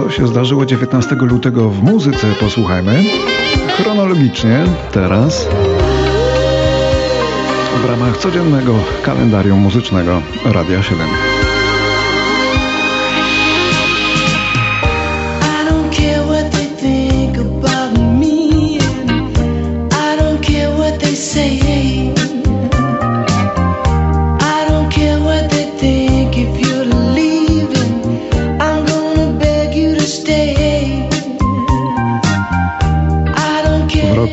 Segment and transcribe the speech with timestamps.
[0.00, 3.04] co się zdarzyło 19 lutego w muzyce, posłuchajmy.
[3.76, 5.48] Chronologicznie, teraz.
[7.82, 11.29] W ramach codziennego kalendarium muzycznego Radia 7.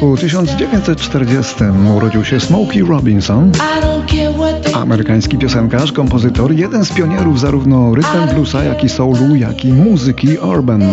[0.02, 1.56] roku 1940
[1.98, 3.52] urodził się Smokey Robinson,
[4.74, 10.38] amerykański piosenkarz, kompozytor, jeden z pionierów zarówno rhythm bluesa, jak i soulu, jak i muzyki
[10.38, 10.84] urban.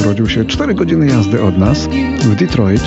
[0.00, 1.88] Urodził się 4 godziny jazdy od nas
[2.20, 2.82] w Detroit.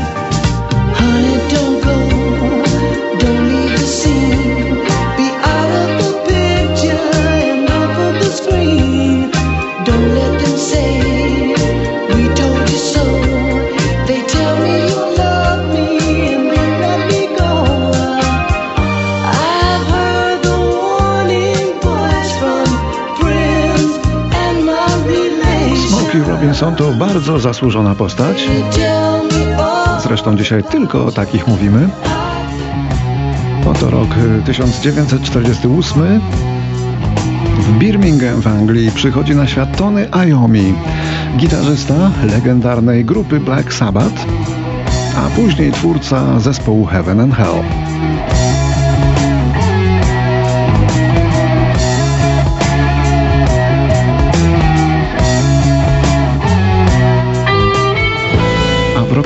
[26.61, 28.49] Robinson to bardzo zasłużona postać.
[30.03, 31.89] Zresztą dzisiaj tylko o takich mówimy.
[33.65, 34.07] Oto rok
[34.45, 36.21] 1948.
[37.59, 40.73] W Birmingham w Anglii przychodzi na świat Tony Iommi,
[41.37, 44.25] gitarzysta legendarnej grupy Black Sabbath,
[45.17, 47.63] a później twórca zespołu Heaven and Hell.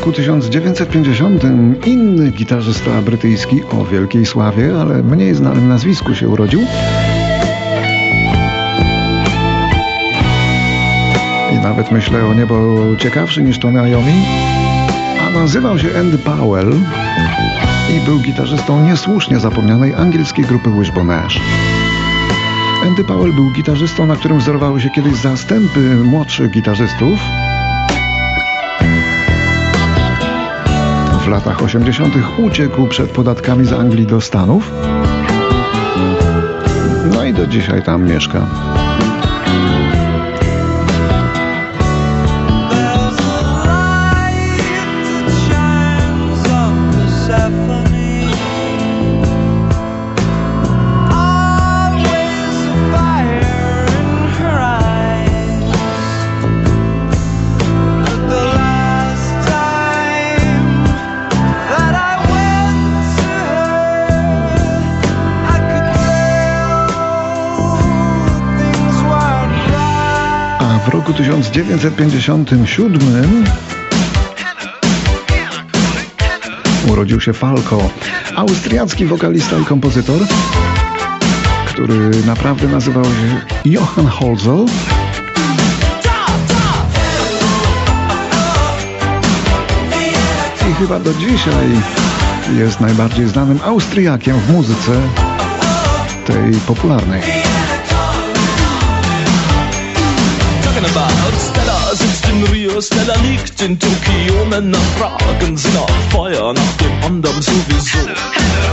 [0.04, 1.44] Roku 1950
[1.86, 6.60] inny gitarzysta brytyjski o wielkiej sławie, ale mniej znanym nazwisku się urodził.
[11.52, 14.26] I nawet myślę o niebo ciekawszy niż Tony Iommi,
[15.28, 16.74] a nazywał się Andy Powell
[17.98, 21.40] i był gitarzystą niesłusznie zapomnianej angielskiej grupy Wishbone Ash.
[22.86, 27.20] Andy Powell był gitarzystą, na którym wzorowały się kiedyś zastępy młodszych gitarzystów,
[31.24, 32.14] w latach 80.
[32.38, 34.72] uciekł przed podatkami z Anglii do Stanów.
[37.12, 38.48] No i do dzisiaj tam mieszka.
[71.24, 73.46] 1957
[76.92, 77.90] urodził się Falco,
[78.36, 80.22] austriacki wokalista i kompozytor,
[81.66, 84.66] który naprawdę nazywał się Johann Holzel.
[90.72, 91.70] I chyba do dzisiaj
[92.58, 95.02] jest najbardziej znanym Austriakiem w muzyce
[96.26, 97.22] tej popularnej.
[100.86, 104.46] Stella sitzt in Rio, Stella liegt in Tokio.
[104.50, 108.00] Männer fragen sie nach Feuer, nach dem anderen sowieso.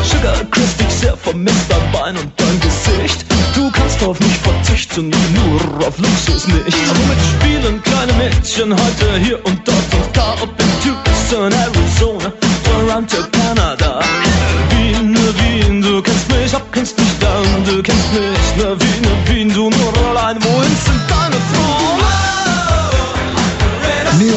[0.03, 3.25] Sugar Chris, dich sehr vermisst, dein Bein und dein Gesicht.
[3.54, 6.76] Du kannst auf mich verzichten, nur auf Luxus nicht.
[6.88, 10.34] Womit spielen kleine Mädchen heute hier und dort und da?
[10.42, 12.32] Ob in Tucson, Arizona,
[12.65, 13.69] Toronto, Kanada.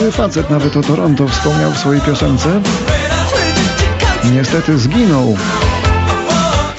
[0.03, 2.61] Miły facet nawet o Toronto wspomniał w swojej piosence.
[4.33, 5.37] Niestety zginął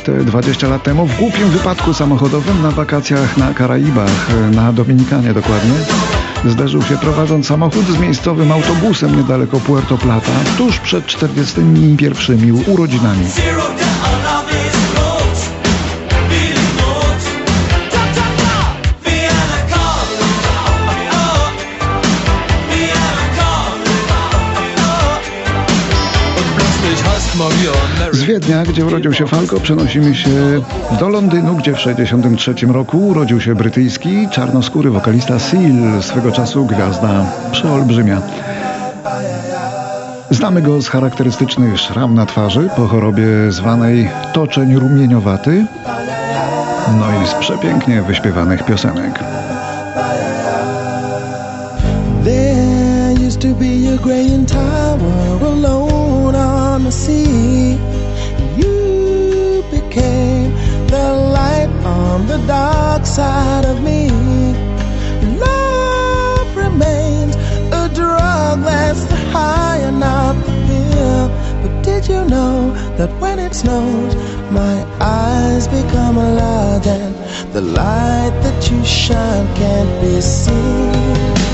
[0.04, 5.74] te 20 lat temu w głupim wypadku samochodowym na wakacjach na Karaibach, na Dominikanie dokładnie.
[6.44, 13.26] Zdarzył się prowadząc samochód z miejscowym autobusem niedaleko Puerto Plata, tuż przed 41 urodzinami.
[28.24, 30.30] Z Wiednia, gdzie urodził się Falco, przenosimy się
[31.00, 37.26] do Londynu, gdzie w 1963 roku urodził się brytyjski, czarnoskóry wokalista Seal, swego czasu gwiazda
[37.52, 38.22] przeolbrzymia.
[40.30, 45.66] Znamy go z charakterystycznych szram na twarzy po chorobie zwanej toczeń rumieniowaty,
[46.98, 49.20] no i z przepięknie wyśpiewanych piosenek.
[53.40, 58.03] to be a graying tower alone on the sea.
[62.38, 64.10] The dark side of me.
[65.38, 67.36] Love remains
[67.80, 71.28] a drug that's the high and not the pill.
[71.62, 74.16] But did you know that when it snows,
[74.50, 77.14] my eyes become large and
[77.54, 81.53] the light that you shine can't be seen?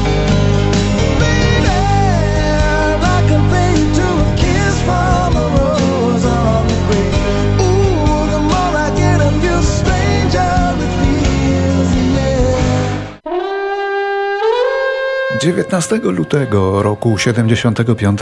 [15.38, 18.20] Dziewiętnastego lutego roku 75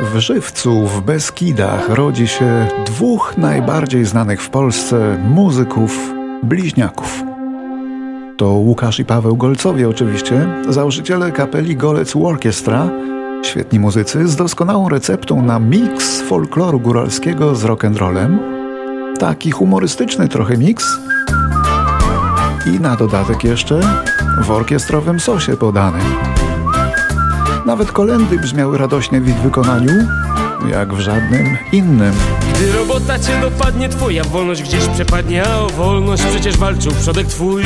[0.00, 7.22] w Żywcu w Beskidach rodzi się dwóch najbardziej znanych w Polsce muzyków bliźniaków.
[8.36, 12.88] To Łukasz i Paweł Golcowie oczywiście, założyciele kapeli Golec Orchestra,
[13.42, 18.38] świetni muzycy z doskonałą receptą na miks folkloru góralskiego z rock'n'rollem,
[19.18, 20.84] taki humorystyczny trochę miks
[22.66, 23.80] i na dodatek jeszcze
[24.42, 26.00] w orkiestrowym sosie podany.
[27.66, 29.92] Nawet kolendy brzmiały radośnie w ich wykonaniu,
[30.70, 32.12] jak w żadnym innym.
[32.54, 37.62] Gdy robota cię dopadnie, twoja wolność gdzieś przepadnie, a o wolność przecież walczył przodek twój.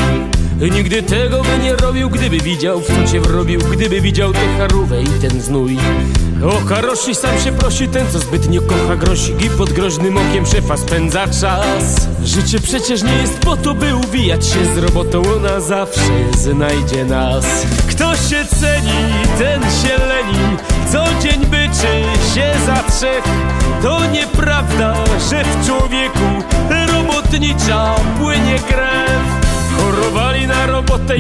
[0.75, 5.03] Nigdy tego by nie robił, gdyby widział, w co cię wrobił, gdyby widział tę charówę
[5.03, 5.79] i ten znój.
[6.45, 10.77] O karoshi sam się prosi, ten co zbytnio kocha grosik i pod groźnym okiem szefa
[10.77, 12.09] spędza czas.
[12.25, 17.47] Życie przecież nie jest po to, by uwijać się z robotą, ona zawsze znajdzie nas.
[17.91, 20.57] Kto się ceni, ten się leni,
[20.93, 22.03] co dzień byczy
[22.35, 22.40] się
[23.01, 23.25] za trzech.
[23.83, 24.95] To nieprawda,
[25.31, 26.45] że w człowieku
[26.93, 29.10] robotnicza płynie krew.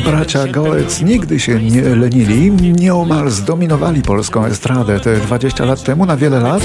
[0.05, 6.17] Bracia Golec nigdy się nie lenili, nieomal zdominowali polską estradę te 20 lat temu na
[6.17, 6.63] wiele lat,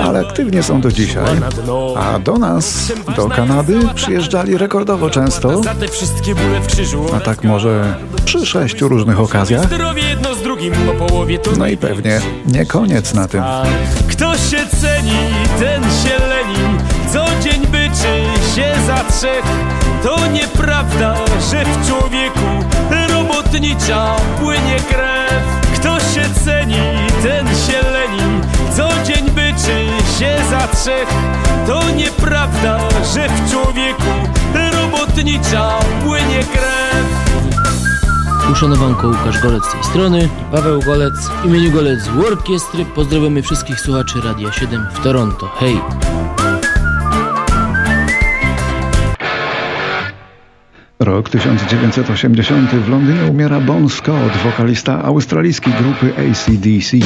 [0.00, 1.36] ale aktywnie są do dzisiaj.
[1.96, 5.60] A do nas, do Kanady, przyjeżdżali rekordowo często,
[7.16, 7.94] a tak może
[8.24, 9.66] przy sześciu różnych okazjach.
[11.58, 13.42] No i pewnie nie koniec na tym.
[14.08, 15.18] Kto się ceni,
[15.58, 16.78] ten się leni,
[17.12, 19.44] co dzień byczy się za trzech.
[20.02, 21.14] To nieprawda,
[21.50, 22.64] że w człowieku
[23.08, 25.42] robotnicza płynie krew.
[25.74, 26.76] Kto się ceni,
[27.22, 28.40] ten się leni,
[28.76, 29.86] co dzień byczy
[30.18, 31.08] się za trzech.
[31.66, 32.78] To nieprawda,
[33.14, 34.12] że w człowieku
[34.72, 37.04] robotnicza płynie krew.
[38.52, 43.80] Uszanowanko Łukasz Golec z tej strony i Paweł Golec w imieniu Golec Orkiestry pozdrawiamy wszystkich
[43.80, 45.48] słuchaczy Radia 7 w Toronto.
[45.58, 45.80] Hej!
[51.00, 56.96] Rok 1980 w Londynie umiera Bon Scott, wokalista australijskiej grupy ACDC.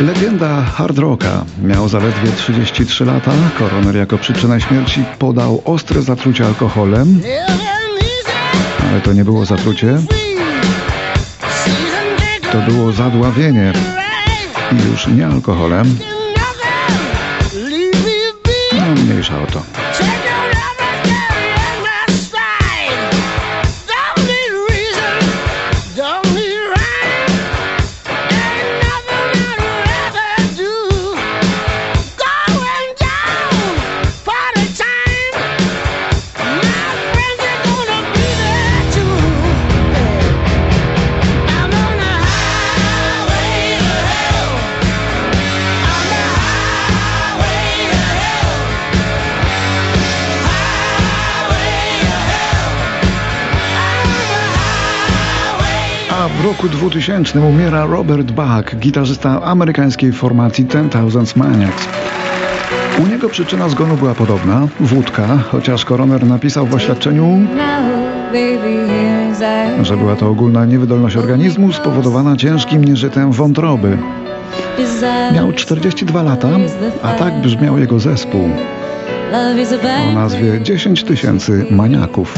[0.00, 1.44] Legenda hard rocka.
[1.62, 3.30] Miał zaledwie 33 lata.
[3.58, 7.20] Koroner jako przyczynę śmierci podał ostre zatrucie alkoholem.
[8.90, 9.98] Ale to nie było zatrucie.
[12.52, 13.72] To było zadławienie.
[14.72, 15.98] I już nie alkoholem.
[18.72, 19.87] No mniejsza o to.
[56.38, 61.88] W roku 2000 umiera Robert Bach, gitarzysta amerykańskiej formacji Ten Thousands Maniacs.
[62.98, 67.46] U niego przyczyna zgonu była podobna, wódka, chociaż koroner napisał w oświadczeniu,
[69.82, 73.98] że była to ogólna niewydolność organizmu spowodowana ciężkim nieżytem wątroby.
[75.34, 76.48] Miał 42 lata,
[77.02, 78.50] a tak brzmiał jego zespół
[80.08, 82.34] o nazwie 10 tysięcy maniaków.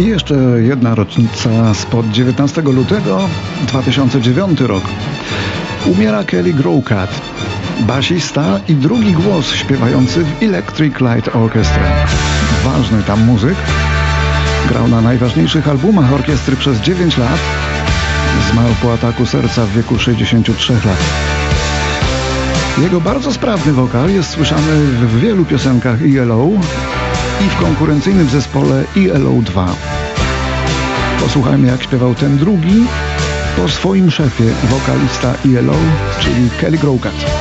[0.00, 3.28] I jeszcze jedna rocznica spod 19 lutego
[3.62, 4.84] 2009 rok.
[5.86, 7.20] Umiera Kelly Growcat,
[7.80, 11.82] basista i drugi głos śpiewający w Electric Light Orchestra.
[12.64, 13.56] Ważny tam muzyk.
[14.68, 17.40] Grał na najważniejszych albumach orkiestry przez 9 lat.
[18.52, 20.98] Zmarł po ataku serca w wieku 63 lat.
[22.82, 26.48] Jego bardzo sprawny wokal jest słyszany w wielu piosenkach ELO
[27.40, 29.66] i w konkurencyjnym zespole ELO 2.
[31.20, 32.84] Posłuchajmy jak śpiewał ten drugi
[33.56, 35.76] po swoim szefie, wokalista ELO,
[36.20, 37.39] czyli Kelly Growcat.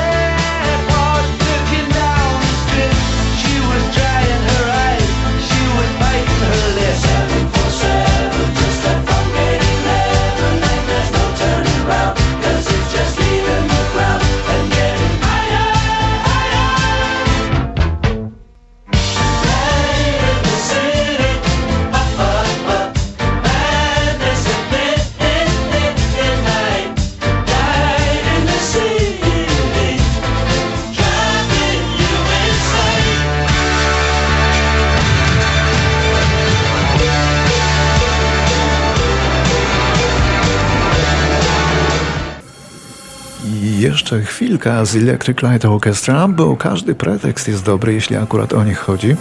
[43.99, 48.79] Jeszcze chwilka z Electric Light Orchestra, bo każdy pretekst jest dobry, jeśli akurat o nich
[48.79, 49.15] chodzi.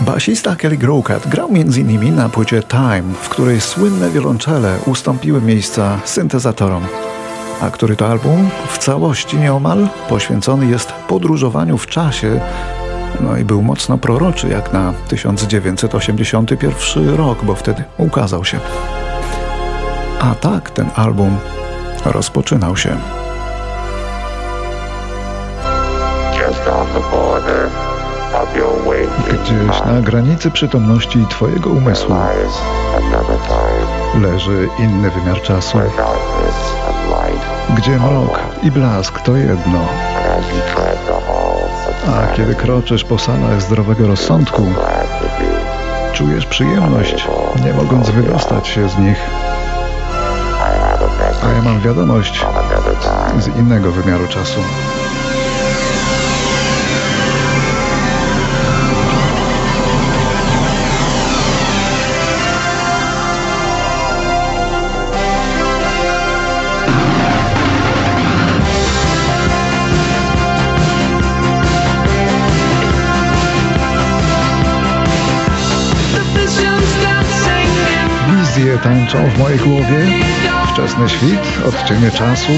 [0.00, 2.14] Basista Kelly Growcat grał m.in.
[2.14, 6.82] na płycie Time, w której słynne wiolonczele ustąpiły miejsca syntezatorom.
[7.60, 12.40] A który to album w całości nieomal poświęcony jest podróżowaniu w czasie,
[13.20, 18.60] no i był mocno proroczy jak na 1981 rok, bo wtedy ukazał się.
[20.20, 21.38] A tak ten album
[22.04, 22.96] rozpoczynał się.
[29.42, 32.14] Gdzieś na granicy przytomności Twojego umysłu
[34.20, 35.78] leży inny wymiar czasu,
[37.76, 39.78] gdzie mrok i blask to jedno.
[42.06, 44.66] A kiedy kroczysz po salach zdrowego rozsądku,
[46.12, 47.28] czujesz przyjemność,
[47.64, 49.18] nie mogąc wydostać się z nich.
[51.44, 52.46] A ja mam wiadomość
[53.38, 54.60] z innego wymiaru czasu.
[78.82, 80.06] Tańczą w mojej głowie,
[80.72, 82.52] wczesny świt, odcienie czasu.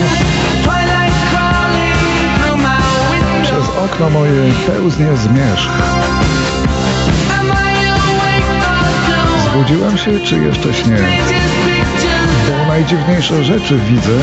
[3.43, 5.71] Przez okno moje pełznie zmierzch.
[9.45, 10.97] Zbudziłem się, czy jeszcze śnie?
[12.49, 14.19] Bo najdziwniejsze rzeczy widzę.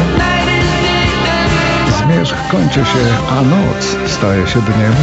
[2.04, 4.94] Zmierzch kończy się, a noc staje się dniem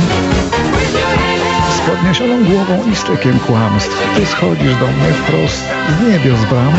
[1.87, 4.17] podniesioną głową i stykiem kłamstw.
[4.17, 5.65] Ty schodzisz do mnie wprost
[5.99, 6.73] z niebios bram.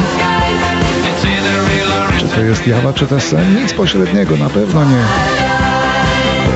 [2.19, 3.55] Czy to jest jawa, czy to sen?
[3.61, 5.03] Nic pośredniego, na pewno nie.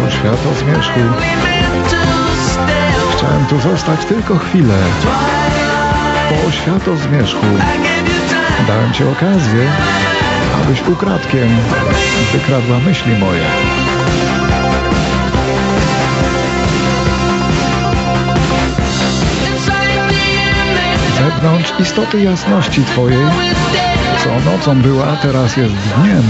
[0.06, 1.00] Po światło zmierzchu.
[3.18, 4.78] Chciałem tu zostać tylko chwilę.
[6.30, 7.46] Po światło zmierzchu.
[8.68, 9.72] Dałem Ci okazję,
[10.64, 11.50] abyś ukradkiem
[12.34, 13.46] wykradła myśli moje.
[21.68, 23.26] Wewnątrz istoty jasności Twojej,
[24.24, 26.24] co nocą była, teraz jest dniem.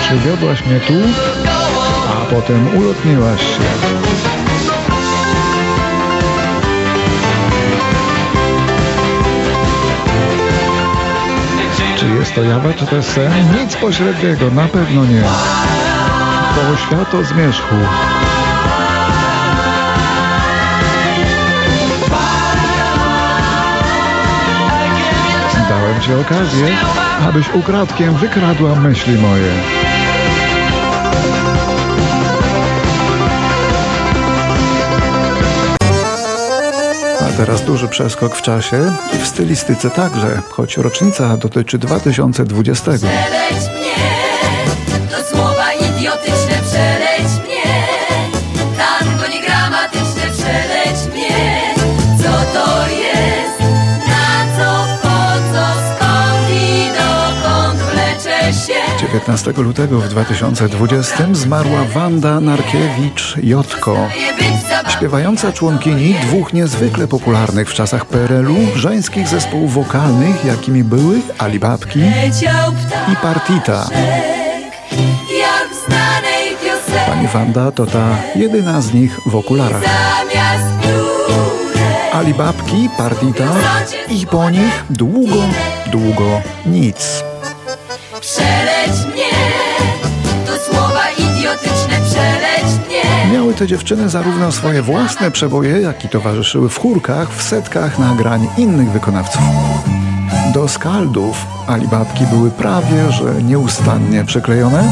[0.00, 0.94] Przywiodłaś mnie tu,
[2.08, 3.62] a potem ulotniłaś się.
[11.96, 13.32] Czy jest to jawa, czy jest sen?
[13.60, 15.22] Nic pośredniego, na pewno nie.
[16.54, 17.74] To światło zmierzchu.
[26.02, 26.66] Ci okazję,
[27.28, 29.52] abyś ukradkiem wykradła myśli moje.
[37.20, 42.92] A teraz duży przeskok w czasie i w stylistyce także, choć rocznica dotyczy 2020.
[59.12, 63.96] 15 lutego w 2020 zmarła Wanda Narkiewicz-Jotko.
[64.88, 72.00] Śpiewająca członkini dwóch niezwykle popularnych w czasach PRL-u żeńskich zespołów wokalnych, jakimi były Alibabki
[73.12, 73.88] i Partita.
[77.06, 79.82] Pani Wanda to ta jedyna z nich w okularach.
[82.12, 83.54] Alibabki, Partita
[84.08, 85.42] i po nich długo,
[85.92, 87.31] długo nic.
[88.42, 89.30] Przeleć mnie,
[90.46, 93.34] to słowa idiotyczne, przeleć mnie.
[93.34, 98.48] Miały te dziewczyny zarówno swoje własne przeboje, jak i towarzyszyły w chórkach, w setkach nagrań
[98.58, 99.42] innych wykonawców.
[100.54, 104.84] Do skaldów Alibabki były prawie, że nieustannie przyklejone,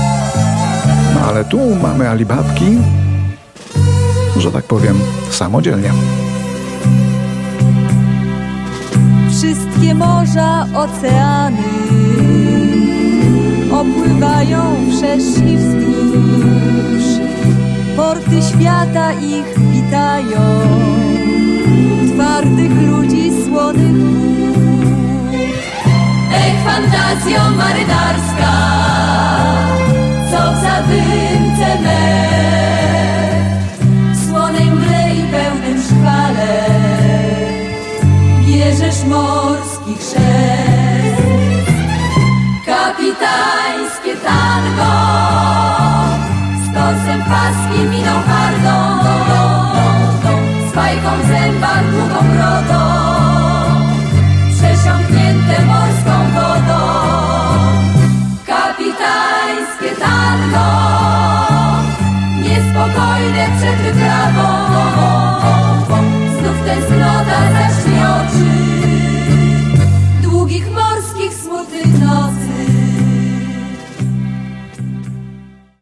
[1.14, 2.78] no ale tu mamy Alibabki,
[4.36, 5.92] że tak powiem, samodzielnie.
[9.30, 11.62] Wszystkie morza, oceany
[15.30, 17.06] wszerz i wzdłuż.
[17.96, 20.40] Porty świata ich witają,
[22.14, 24.60] twardych ludzi, słonych wód.
[26.32, 28.52] Ech, fantazjo marynarska,
[30.30, 32.02] co w zadymce me,
[34.14, 36.64] w słonej mgle i pełnym szkwale,
[38.46, 40.90] bierzesz morski chrzest.
[42.66, 44.49] Kapitańskie tango